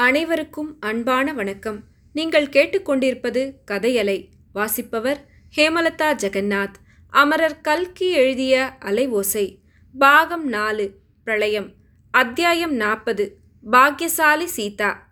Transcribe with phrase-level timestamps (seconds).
[0.00, 1.82] அனைவருக்கும் அன்பான வணக்கம்.
[2.12, 5.26] நீங்கள் கேட்டுக்கொண்டிருப்பது கதையலை வாசிப்பவர்
[5.56, 6.72] ஹேமலதா ஜெகநாத்.
[7.08, 9.58] அமரர் கல்கி எழுதிய அலை ஓசை.
[9.98, 10.92] பாகம் நாலு
[11.24, 11.72] பிரளயம்.
[12.10, 13.36] அத்தியாயம் நாற்பது
[13.72, 15.08] பாக்யசாலி சீதா.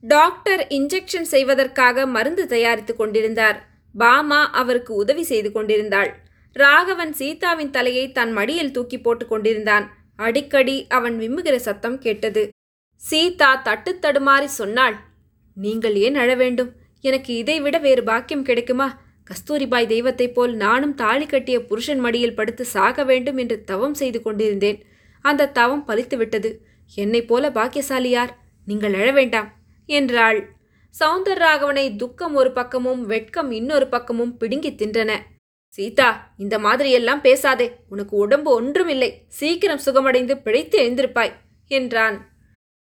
[0.00, 3.68] டாக்டர் இன்ஜெக்ஷன் செய்வதற்காக மருந்து தயாரித்துக் கொண்டிருந்தார்.
[3.94, 6.20] பாமா அவருக்கு உதவி செய்து கொண்டிருந்தாள்.
[6.52, 9.96] ராகவன் சீதாவின் தலையை தன் மடியில் தூக்கி போட்டுக் கொண்டிருந்தான்.
[10.16, 12.48] அடிக்கடி அவன் விம்முகிற சத்தம் கேட்டது.
[13.02, 14.96] சீதா தட்டு தடுமாறி சொன்னாள்
[15.54, 16.70] நீங்கள் ஏன் அழ வேண்டும்?
[17.00, 19.00] எனக்கு இதைவிட வேறு பாக்கியம் கிடைக்குமா?
[19.26, 24.82] கஸ்தூரிபாய் தெய்வத்தைப் போல் நானும் தாலி கட்டிய புருஷன் மடியில் படுத்து சாக வேண்டும் என்று தவம் செய்து கொண்டிருந்தேன்.
[25.20, 26.54] அந்த தவம் பலித்துவிட்டது
[26.94, 28.38] என்னைப் போல பாக்கியசாலி யார்?
[28.66, 29.52] நீங்கள் அழ வேண்டாம்
[29.86, 30.56] என்றாள்.
[30.94, 35.12] சவுந்தர் ராகவனை துக்கம் ஒரு பக்கமும் வெட்கம் இன்னொரு பக்கமும் பிடுங்கித் தின்றன.
[35.68, 37.76] சீதா இந்த மாதிரியெல்லாம் பேசாதே.
[37.88, 39.24] உனக்கு உடம்பு ஒன்றுமில்லை.
[39.28, 41.32] சீக்கிரம் சுகமடைந்து பிழைத்து எழுந்திருப்பாய்
[41.68, 42.18] என்றான்.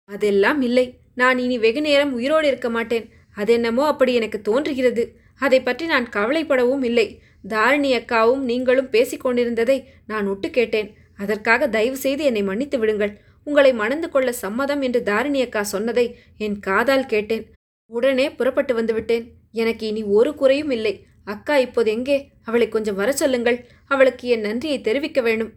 [0.09, 0.85] அதெல்லாம் இல்லை.
[1.13, 3.05] நான் இனி வெகு நேரம் உயிரோடு இருக்க மாட்டேன்.
[3.35, 5.03] அதென்னமோ அப்படி எனக்கு தோன்றுகிறது.
[5.35, 7.07] அதை பற்றி நான் கவலைப்படவும் இல்லை.
[7.47, 10.89] தாரிணி அக்காவும் நீங்களும் பேசிக் கொண்டிருந்ததை நான் ஒட்டு கேட்டேன்.
[11.15, 13.13] அதற்காக தயவு செய்து என்னை மன்னித்து விடுங்கள்.
[13.43, 16.05] உங்களை மணந்து கொள்ள சம்மதம் என்று தாரிணி அக்கா சொன்னதை
[16.37, 17.45] என் காதால் கேட்டேன்.
[17.91, 20.93] உடனே புறப்பட்டு வந்துவிட்டேன் எனக்கு இனி ஒரு குறையும் இல்லை.
[21.23, 22.17] அக்கா இப்போது எங்கே?
[22.43, 23.57] அவளை கொஞ்சம் வர சொல்லுங்கள்.
[23.87, 25.53] அவளுக்கு என் நன்றியை தெரிவிக்க வேணும்.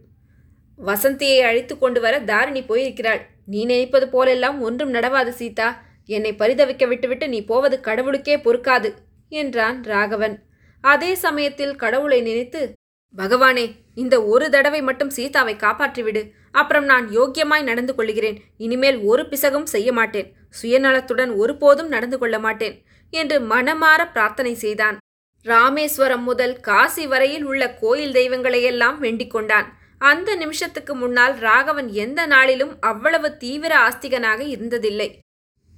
[0.79, 3.21] வசந்தியை அழைத்து கொண்டு வர தாரிணி போயிருக்கிறாள்.
[3.45, 5.83] நீ நினைப்பது போலெல்லாம் ஒன்றும் நடவாது சீதா.
[6.05, 8.93] என்னை பரிதவிக்க விட்டுவிட்டு நீ போவது கடவுளுக்கே பொறுக்காது
[9.29, 10.43] என்றான் ராகவன்.
[10.81, 12.73] அதே சமயத்தில் கடவுளை நினைத்து
[13.17, 16.31] பகவானே இந்த ஒரு தடவை மட்டும் சீதாவை காப்பாற்றிவிடு.
[16.51, 20.33] அப்புறம் நான் யோக்கியமாய் நடந்து கொள்கிறேன் இனிமேல் ஒரு பிசகும் செய்ய மாட்டேன்.
[20.61, 24.97] சுயநலத்துடன் ஒருபோதும் நடந்து கொள்ள மாட்டேன் என்று மனமாற பிரார்த்தனை செய்தான்.
[25.43, 29.67] ராமேஸ்வரம் முதல் காசி வரையில் உள்ள கோயில் தெய்வங்களையெல்லாம் வேண்டிக் கொண்டான்.
[30.01, 35.09] அந்த நிமிஷத்துக்கு முன்னால் ராகவன் எந்த நாளிலும் அவ்வளவு தீவிர ஆஸ்திகனாக இருந்ததில்லை.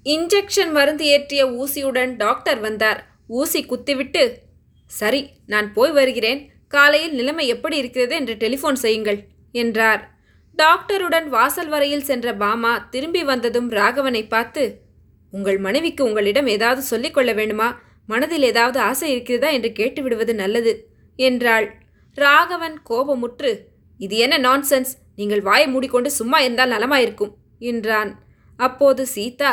[0.05, 2.99] இன்ஜெக்ஷன் மருந்து ஏற்றிய ஊசியுடன் டாக்டர் வந்தார்.
[3.27, 4.23] ஊசி குத்திவிட்டு
[4.91, 6.41] சரி நான் போய் வருகிறேன்.
[6.67, 9.19] காலையில் நிலைமை எப்படி இருக்கிறது என்று டெலிஃபோன் செய்யுங்கள்
[9.51, 10.01] என்றார்.
[10.57, 14.63] டாக்டருடன் வாசல் வரையில் சென்ற பாமா திரும்பி வந்ததும் ராகவனை பார்த்து
[15.34, 17.81] உங்கள் மனைவிக்கு உங்களிடம் ஏதாவது சொல்லிக்கொள்ள வேண்டுமா?
[18.09, 19.50] மனதில் ஏதாவது ஆசை இருக்கிறதா?
[19.50, 20.73] என்று கேட்டுவிடுவது நல்லது
[21.19, 21.67] என்றாள்.
[22.17, 23.51] ராகவன் கோபமுற்று
[24.06, 27.34] இது என்ன நான்சென்ஸ் நீங்கள் வாயை மூடிக்கொண்டு சும்மா இருந்தால் நலமாயிருக்கும்
[27.72, 28.12] என்றான்.
[28.59, 29.52] அப்போது சீதா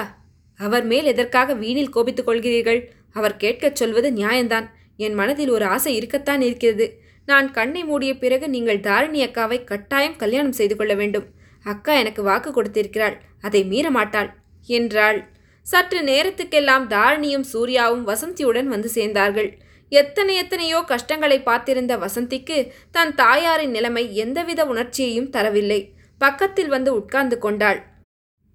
[0.61, 2.81] அவர் மேல் எதற்காக வீணில் கோபித்துக் கொள்கிறீர்கள்?
[3.19, 4.67] அவர் கேட்கச் சொல்வது நியாயம்தான்.
[5.05, 6.87] என் மனதில் ஒரு ஆசை இருக்கத்தான் இருக்கிறது.
[7.29, 11.27] நான் கண்ணை மூடிய பிறகு நீங்கள் தாரிணி அக்காவை கட்டாயம் கல்யாணம் செய்து கொள்ள வேண்டும்.
[11.65, 14.31] அக்கா எனக்கு வாக்கு கொடுத்திருக்கிறாள் அதை மீற மாட்டாள்
[14.69, 15.19] என்றாள்.
[15.67, 19.51] சற்று நேரத்துக்கெல்லாம் தாரிணியும் சூர்யாவும் வசந்தியுடன் வந்து சேர்ந்தார்கள்.
[19.93, 22.59] எத்தனை எத்தனையோ கஷ்டங்களை பார்த்திருந்த வசந்திக்கு
[22.91, 25.81] தன் தாயாரின் நிலைமை எந்தவித உணர்ச்சியையும் தரவில்லை.
[26.19, 27.81] பக்கத்தில் வந்து உட்கார்ந்து கொண்டாள்.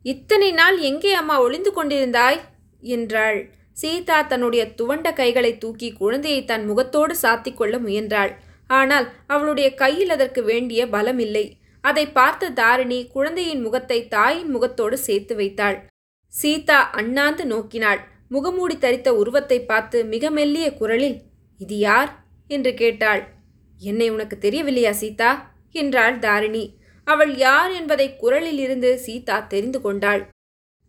[0.05, 2.39] இத்தனை நாள் எங்கே அம்மா ஒளிந்து கொண்டிருந்தாய்?
[2.83, 3.39] என்றாள்.
[3.73, 8.31] சீதா தன்னுடைய துவண்ட கைகளை தூக்கி குழந்தையை தன் முகத்தோடு சாத்திக் கொள்ள முயன்றாள்.
[8.69, 11.45] ஆனால் அவளுடைய கையில் அதற்கு வேண்டிய பலம் இல்லை
[11.83, 15.77] அதை பார்த்த தாரிணி குழந்தையின் முகத்தை தாயின் முகத்தோடு சேர்த்து வைத்தாள்.
[16.33, 17.99] சீதா அண்ணாந்து நோக்கினாள்.
[18.31, 21.17] முகமூடி தரித்த உருவத்தை பார்த்து மிக மெல்லிய குரலில்
[21.59, 22.09] இது யார்?
[22.47, 23.21] என்று கேட்டாள்.
[23.79, 25.31] என்னை உனக்கு தெரியவில்லையா சீதா?
[25.71, 26.63] என்றாள் தாரிணி.
[27.07, 30.21] அவள் யார் என்பதை குரலில் இருந்து சீதா தெரிந்து கொண்டாள்.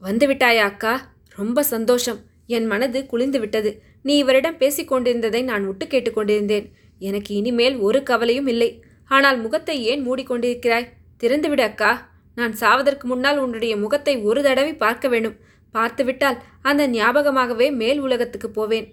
[0.02, 0.94] வந்துவிட்டாயா அக்கா?
[1.36, 2.20] ரொம்ப சந்தோஷம்.
[2.46, 3.70] என் மனது குளிந்து விட்டது.
[4.02, 6.66] நீ இவரிடம் பேசிக் கொண்டிருந்ததை நான் விட்டு கேட்டுக்கொண்டிருந்தேன்
[7.00, 8.70] எனக்கு இனிமேல் ஒரு கவலையும் இல்லை.
[9.10, 10.90] ஆனால் முகத்தை ஏன் மூடிக்கொண்டிருக்கிறாய்
[11.22, 11.90] திறந்துவிடு அக்கா.
[12.34, 15.36] நான் சாவதற்கு முன்னால் உன்னுடைய முகத்தை ஒரு தடவை பார்க்க வேண்டும்.
[15.76, 18.86] பார்த்துவிட்டால் அந்த ஞாபகமாகவே மேல் உலகத்துக்கு போவேன்.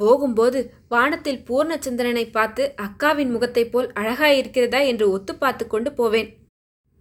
[0.00, 6.28] போகும்போது வானத்தில் பூர்ணச்சந்திரனை பார்த்து அக்காவின் முகத்தைப் போல் அழகாயிருக்கிறதா என்று ஒத்து பார்த்து கொண்டு போவேன்.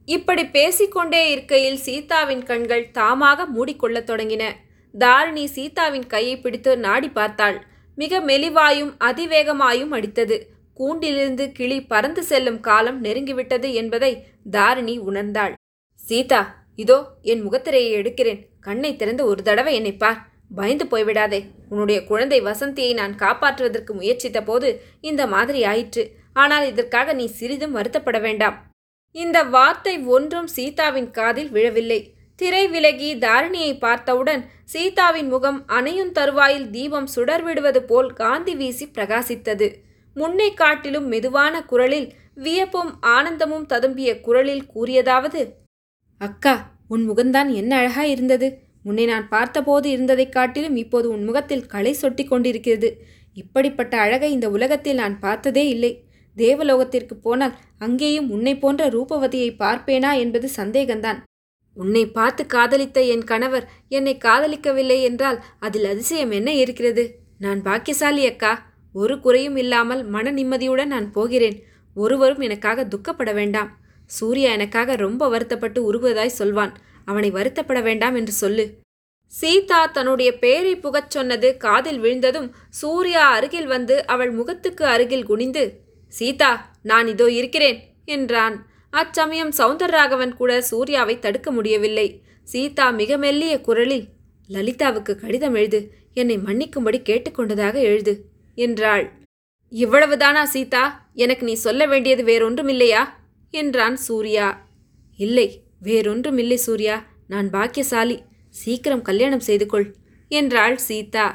[0.08, 4.44] இப்படி பேசிக்கொண்டே இருக்கையில் சீதாவின் கண்கள் தாமாக மூடிக்கொள்ளத் தொடங்கின.
[4.94, 7.58] தாரிணி சீதாவின் கையை பிடித்து நாடி பார்த்தாள்.
[7.98, 10.38] மிக மெலிவாயும் அதிவேகமாயும் அடித்தது.
[10.80, 14.12] கூண்டிலிருந்து கிளி பறந்து செல்லும் காலம் நெருங்கிவிட்டது என்பதை
[14.52, 15.54] தாரிணி உணர்ந்தாள்.
[16.00, 16.42] சீதா
[16.76, 16.98] இதோ
[17.32, 18.42] என் முகத்திரையை எடுக்கிறேன்.
[18.66, 20.20] கண்ணை திறந்து ஒரு தடவை என்னை பார்.
[20.56, 21.40] பயந்து போய்விடாதே.
[21.70, 26.04] உன்னுடைய குழந்தை வசந்தியை நான் காப்பாற்றுவதற்கு முயற்சித்த போது இந்த மாதிரி ஆயிற்று.
[26.34, 28.58] ஆனால் இதற்காக நீ சிறிதும் வருத்தப்பட வேண்டாம்.
[29.12, 32.00] இந்த வார்த்தை ஒன்றும் சீதாவின் காதில் விழவில்லை.
[32.36, 39.68] திரை விலகி தாரிணியை பார்த்தவுடன் சீதாவின் முகம் அணையும் தருவாயில் தீபம் சுடர்விடுவது போல் காந்தி வீசி பிரகாசித்தது.
[40.16, 45.42] முன்னை காட்டிலும் மெதுவான குரலில் வியப்பும் ஆனந்தமும் ததும்பிய குரலில் கூறியதாவது
[46.22, 46.54] அக்கா
[46.88, 48.48] உன் முகம்தான் என்ன அழகா இருந்தது.
[48.84, 53.04] முன்னே நான் பார்த்தபோது இருந்ததைக் காட்டிலும் இப்போது உன் முகத்தில் களை சொட்டி கொண்டிருக்கிறது.
[53.34, 56.04] இப்படிப்பட்ட அழகை இந்த உலகத்தில் நான் பார்த்ததே இல்லை.
[56.38, 61.18] தேவலோகத்திற்கு போனால் அங்கேயும் உன்னை போன்ற ரூபவதியை பார்ப்பேனா என்பது சந்தேகம்தான்
[61.76, 67.20] உன்னை பார்த்து காதலித்த என் கணவர் என்னை காதலிக்கவில்லை என்றால் அதில் அதிசயம் என்ன இருக்கிறது?
[67.40, 68.72] நான் பாக்கியசாலி அக்கா.
[68.94, 71.64] ஒரு குறையும் இல்லாமல் மன நிம்மதியுடன் நான் போகிறேன்.
[71.96, 73.78] ஒருவரும் எனக்காக துக்கப்பட வேண்டாம்.
[74.06, 76.78] சூர்யா எனக்காக ரொம்ப வருத்தப்பட்டு உருகுவதாய் சொல்வான்.
[77.06, 78.82] அவனை வருத்தப்பட வேண்டாம் என்று சொல்லு.
[79.28, 86.72] சீதா தன்னுடைய பெயரை புகச் சொன்னது காதில் விழுந்ததும் சூர்யா அருகில் வந்து அவள் முகத்துக்கு அருகில் குனிந்து சீதா
[86.84, 88.66] நான் இதோ இருக்கிறேன் என்றான்.
[88.90, 92.22] அச்சமயம் சவுந்தரராகவன் கூட சூர்யாவை தடுக்க முடியவில்லை.
[92.44, 94.06] சீதா மிக மெல்லிய குரலில்
[94.50, 95.92] லலிதாவுக்கு கடிதம் எழுது.
[96.14, 98.26] என்னை மன்னிக்கும்படி கேட்டுக்கொண்டதாக எழுது
[98.56, 99.12] என்றாள்.
[99.72, 101.12] இவ்வளவுதானா சீதா?
[101.14, 103.10] எனக்கு நீ சொல்ல வேண்டியது வேறொன்றுமில்லையா?
[103.52, 104.68] என்றான் சூர்யா.
[105.18, 106.96] இல்லை வேறொன்றுமில்லை சூர்யா
[107.28, 108.18] நான் பாக்கியசாலி.
[108.50, 109.88] சீக்கிரம் கல்யாணம் செய்து கொள்
[110.32, 111.26] என்றாள் சீதா.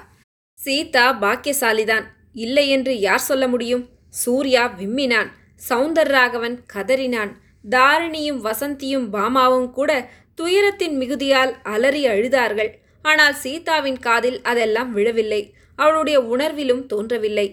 [0.59, 3.85] சீதா பாக்கியசாலிதான் இல்லை என்று யார் சொல்ல முடியும்?
[4.23, 5.31] சூர்யா விம்மினான்
[5.69, 7.33] சௌந்தர்ராகவன் கதறினான்.
[7.71, 9.91] தாரிணியும் வசந்தியும் பாமாவும் கூட
[10.35, 12.71] துயரத்தின் மிகுதியால் அலறி அழுதார்கள்.
[13.03, 15.43] ஆனால் சீதாவின் காதில் அதெல்லாம் விழவில்லை
[15.79, 17.47] அவளுடைய உணர்விலும் தோன்றவில்லை.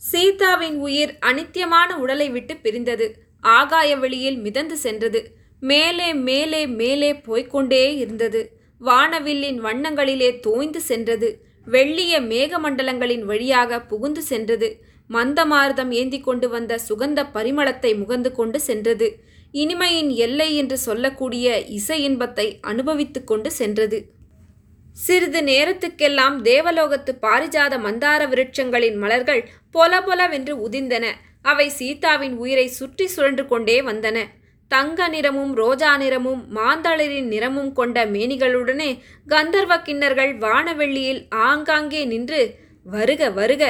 [0.00, 3.06] சீதாவின் உயிர் அனித்தியமான உடலை விட்டு பிரிந்தது
[3.40, 5.20] ஆகாய வெளியில் மிதந்து சென்றது.
[5.62, 8.40] மேலே மேலே மேலே போய்கொண்டே இருந்தது.
[8.80, 11.28] வானவில்லின் வண்ணங்களிலே தோய்ந்து சென்றது.
[11.66, 14.68] வெள்ளிய மேகமண்டலங்களின் வழியாக புகுந்து சென்றது.
[15.10, 19.08] மந்தமார்தம் ஏந்தி கொண்டு வந்த சுகந்த பரிமளத்தை முகந்து கொண்டு சென்றது.
[19.52, 24.00] இனிமையின் எல்லை என்று சொல்லக்கூடிய இசை இன்பத்தை அனுபவித்து கொண்டு சென்றது.
[24.96, 31.06] சிறிது நேரத்துக்கெல்லாம் தேவலோகத்து பாரிஜாத மந்தார விருட்சங்களின் மலர்கள் பொல பொலவென்று உதிர்ந்தன.
[31.42, 34.18] அவை சீதாவின் உயிரை சுற்றி சுழன்று கொண்டே வந்தன.
[34.72, 38.90] தங்க நிறமும் ரோஜா நிறமும் மாந்தளிரின் நிறமும் கொண்ட மேனிகளுடனே
[39.26, 42.40] கந்தர்வ கிண்ணர்கள் வானவெள்ளியில் ஆங்காங்கே நின்று
[42.86, 43.64] வருக வருக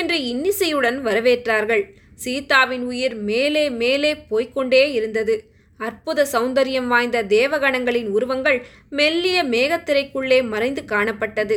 [0.00, 1.84] என்று இன்னிசையுடன் வரவேற்றார்கள்.
[2.24, 5.34] சீதாவின் உயிர் மேலே மேலே போய்க்கொண்டே இருந்தது.
[5.80, 8.58] அற்புத சௌந்தரியம் வாய்ந்த தேவகணங்களின் உருவங்கள்
[8.98, 11.56] மெல்லிய மேகத்திரைக்குள்ளே மறைந்து காணப்பட்டது.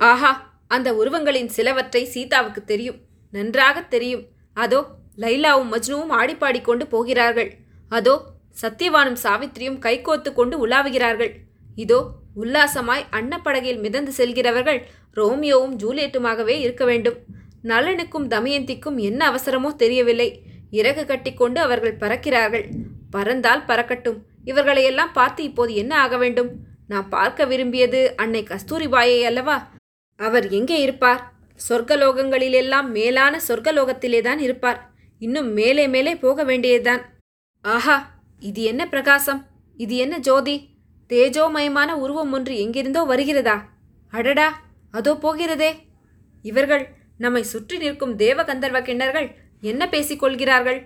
[0.00, 0.32] ஆஹா
[0.76, 2.98] அந்த உருவங்களின் சிலவற்றை சீதாவுக்கு தெரியும்.
[3.32, 4.24] நன்றாக தெரியும்.
[4.56, 4.80] அதோ
[5.24, 7.50] லைலாவும் மஜ்னுவும் ஆடிப்பாடிக்கொண்டு போகிறார்கள்.
[7.88, 8.14] அதோ
[8.62, 11.32] சத்தியவானும் சாவித்திரியும் கைகோத்து கொண்டு உலாவுகிறார்கள்.
[11.76, 14.80] இதோ உல்லாசமாய் அன்னப்படகையில் மிதந்து செல்கிறவர்கள்
[15.16, 17.18] ரோமியோவும் ஜூலியட்டுமாகவே இருக்க வேண்டும்.
[17.62, 20.42] நலனுக்கும் தமயந்திக்கும் என்ன அவசரமோ தெரியவில்லை.
[20.70, 22.64] இறகு கட்டிக்கொண்டு அவர்கள் பறக்கிறார்கள்.
[23.10, 24.18] பறந்தால் பறக்கட்டும்.
[24.44, 26.50] இவர்களையெல்லாம் பார்த்து இப்போது என்ன ஆக வேண்டும்?
[26.86, 29.56] நான் பார்க்க விரும்பியது அன்னை கஸ்தூரிபாயை அல்லவா?
[30.16, 31.32] அவர் எங்கே இருப்பார்?
[31.68, 34.90] சொர்க்கலோகங்களிலெல்லாம் மேலான சொர்க்கலோகத்திலேதான் இருப்பார்.
[35.18, 37.02] இன்னும் மேலே மேலே போக வேண்டியதுதான்.
[37.64, 37.96] ஆஹா
[38.42, 39.40] இது என்ன பிரகாசம்?
[39.78, 40.54] இது என்ன ஜோதி?
[41.10, 43.56] தேஜோமயமான உருவம் ஒன்று எங்கிருந்தோ வருகிறதா?
[44.12, 44.48] அடடா
[44.94, 45.70] அதோ போகிறதே.
[46.44, 46.84] இவர்கள்
[47.16, 49.28] நம்மை சுற்றி நிற்கும் தேவகந்தர்வ கிண்ணர்கள்
[49.60, 50.78] என்ன பேசிக்கொள்கிறார்கள்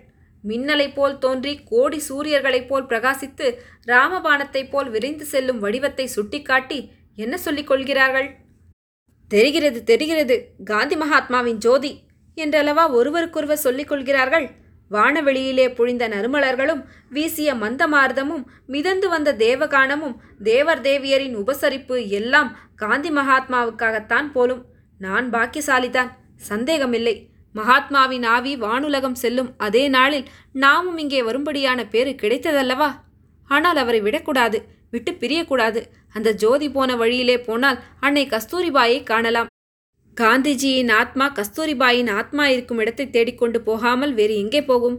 [0.45, 3.47] மின்னலைப் போல் தோன்றி கோடி சூரியர்களைப் போல் பிரகாசித்து
[3.87, 6.79] ராமபானத்தைப் போல் விரைந்து செல்லும் வடிவத்தை சுட்டிக்காட்டி
[7.19, 8.29] என்ன சொல்லிக் கொள்கிறார்கள்?
[9.31, 11.93] தெரிகிறது தெரிகிறது காந்தி மகாத்மாவின் ஜோதி
[12.37, 14.47] என்றளவா ஒருவருக்கொருவர் சொல்லிக் கொள்கிறார்கள்?
[14.94, 16.83] வானவெளியிலே புழிந்த நறுமலர்களும்
[17.17, 18.44] வீசிய மந்தமார்தமும்
[18.75, 20.17] மிதந்து வந்த தேவகானமும்
[20.50, 22.50] தேவர் தேவியரின் உபசரிப்பு எல்லாம்
[22.83, 24.62] காந்தி மகாத்மாவுக்காகத்தான் போலும்.
[25.00, 26.11] நான் பாக்கியசாலிதான்
[26.50, 27.15] சந்தேகமில்லை.
[27.55, 30.29] மகாத்மாவின் ஆவி வானுலகம் செல்லும் அதே நாளில்
[30.65, 32.91] நாமும் இங்கே வரும்படியான பேரு கிடைத்ததல்லவா?
[33.50, 34.61] ஆனால் அவரை விடக்கூடாது
[34.95, 35.81] விட்டு பிரியக்கூடாது.
[36.17, 39.50] அந்த ஜோதி போன வழியிலே போனால் அன்னை கஸ்தூரிபாயை காணலாம்.
[40.21, 44.97] காந்திஜியின் ஆத்மா கஸ்தூரிபாயின் ஆத்மா இருக்கும் இடத்தை தேடிக்கொண்டு போகாமல் வேறு எங்கே போகும்?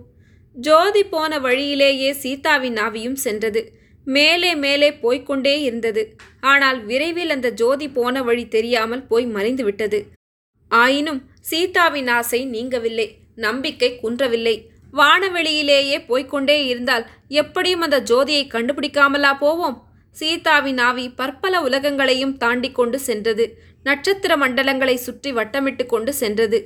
[0.55, 3.61] ஜோதி போன வழியிலேயே சீதாவின் ஆவியும் சென்றது.
[4.07, 6.03] மேலே மேலே போய்க்கொண்டே இருந்தது.
[6.39, 9.99] ஆனால் விரைவில் அந்த ஜோதி போன வழி தெரியாமல் போய் மறைந்து விட்டது.
[10.71, 13.07] ஆயினும் சீதாவின் ஆசை நீங்கவில்லை.
[13.35, 14.55] நம்பிக்கை குன்றவில்லை.
[14.93, 19.77] வானவெளியிலேயே போய்க்கொண்டே இருந்தால் எப்படியும் அந்த ஜோதியை கண்டுபிடிக்காமலா போவோம்?
[20.15, 23.45] சீதாவின் ஆவி பற்பல உலகங்களையும் தாண்டி கொண்டு சென்றது.
[23.83, 26.59] நட்சத்திர மண்டலங்களை சுற்றி வட்டமிட்டு கொண்டு சென்றது.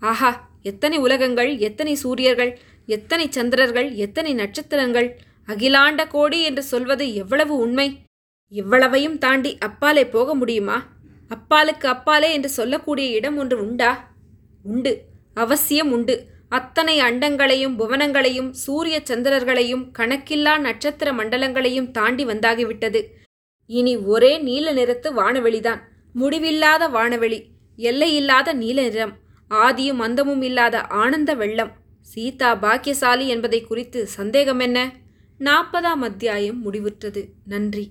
[0.00, 5.08] ஆஹா எத்தனை உலகங்கள் எத்தனை சூரியர்கள் எத்தனை சந்திரர்கள் எத்தனை நட்சத்திரங்கள்.
[5.46, 8.00] அகிலாண்ட கோடி என்று சொல்வது எவ்வளவு உண்மை?
[8.48, 10.92] இவ்வளவையும் தாண்டி அப்பாலே போக முடியுமா?
[11.28, 14.12] அப்பாலுக்கு அப்பாலே என்று சொல்லக்கூடிய இடம் ஒன்று உண்டா?
[14.62, 15.00] உண்டு.
[15.34, 16.26] அவசியம் உண்டு.
[16.48, 23.02] அத்தனை அண்டங்களையும் புவனங்களையும் சூரிய சந்திரர்களையும் கணக்கில்லா நட்சத்திர மண்டலங்களையும் தாண்டி வந்தாகிவிட்டது.
[23.66, 25.80] இனி ஒரே நீல நிறத்து வானவெளிதான்.
[26.14, 27.38] முடிவில்லாத வானவெளி
[27.76, 29.14] எல்லையில்லாத நீல நிறம்
[29.50, 34.78] ஆதியும் அந்தமும் இல்லாத ஆனந்த வெள்ளம் சீதா பாக்கியசாலி என்பதை குறித்து சந்தேகம் என்ன
[35.40, 37.22] நாற்பதாம் அத்தியாயம் முடிவுற்றது.
[37.44, 37.90] நன்றி.